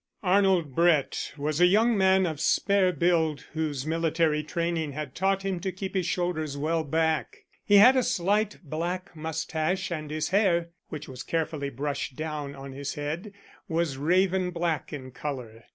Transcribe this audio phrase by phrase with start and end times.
[0.23, 5.59] Arnold Brett was a young man of spare build whose military training had taught him
[5.59, 7.45] to keep his shoulders well back.
[7.63, 12.71] He had a slight black moustache, and his hair, which was carefully brushed down on
[12.71, 13.31] his head,
[13.67, 15.65] was raven black in colour.